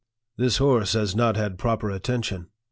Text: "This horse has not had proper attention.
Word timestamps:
"This 0.39 0.57
horse 0.57 0.93
has 0.93 1.15
not 1.15 1.35
had 1.37 1.59
proper 1.59 1.91
attention. 1.91 2.47